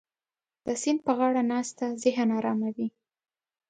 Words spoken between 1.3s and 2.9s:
ناسته ذهن اراموي.